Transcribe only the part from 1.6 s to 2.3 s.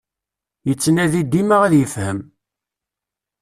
ad yefhem.